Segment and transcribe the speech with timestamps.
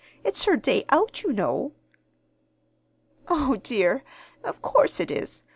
[0.23, 1.73] It's her day out, you know."
[3.27, 4.03] "O dear,
[4.43, 5.43] of course it is!